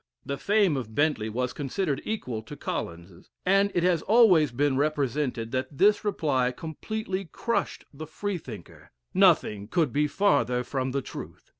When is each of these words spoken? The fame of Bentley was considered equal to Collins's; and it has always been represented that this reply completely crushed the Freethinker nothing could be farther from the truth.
The 0.25 0.39
fame 0.39 0.77
of 0.77 0.95
Bentley 0.95 1.29
was 1.29 1.53
considered 1.53 2.01
equal 2.05 2.41
to 2.41 2.57
Collins's; 2.57 3.29
and 3.45 3.69
it 3.75 3.83
has 3.83 4.01
always 4.01 4.51
been 4.51 4.75
represented 4.75 5.51
that 5.51 5.77
this 5.77 6.03
reply 6.03 6.51
completely 6.51 7.25
crushed 7.25 7.85
the 7.93 8.07
Freethinker 8.07 8.89
nothing 9.13 9.67
could 9.67 9.93
be 9.93 10.07
farther 10.07 10.63
from 10.63 10.89
the 10.89 11.03
truth. 11.03 11.43